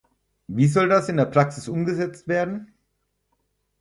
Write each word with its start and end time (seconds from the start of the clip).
Wie 0.47 0.65
soll 0.67 0.89
das 0.89 1.09
in 1.09 1.17
der 1.17 1.27
Praxis 1.27 1.67
umgesetzt 1.67 2.27
werden? 2.27 2.73